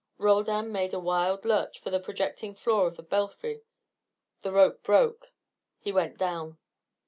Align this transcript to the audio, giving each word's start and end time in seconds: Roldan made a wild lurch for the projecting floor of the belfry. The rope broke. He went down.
Roldan 0.17 0.71
made 0.71 0.95
a 0.95 0.99
wild 0.99 1.45
lurch 1.45 1.79
for 1.79 1.91
the 1.91 1.99
projecting 1.99 2.55
floor 2.55 2.87
of 2.87 2.95
the 2.95 3.03
belfry. 3.03 3.61
The 4.41 4.51
rope 4.51 4.81
broke. 4.81 5.29
He 5.77 5.91
went 5.91 6.17
down. 6.17 6.57